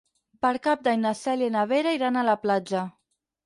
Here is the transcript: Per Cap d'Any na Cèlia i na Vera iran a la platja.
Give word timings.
Per 0.45 0.53
Cap 0.67 0.81
d'Any 0.87 1.03
na 1.03 1.11
Cèlia 1.21 1.51
i 1.51 1.55
na 1.59 1.67
Vera 1.75 1.95
iran 2.01 2.21
a 2.21 2.27
la 2.33 2.39
platja. 2.49 2.87